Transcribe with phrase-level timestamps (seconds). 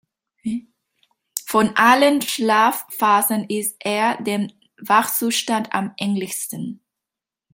[1.45, 6.81] Von allen Schlafphasen ist er dem Wachzustand am ähnlichsten.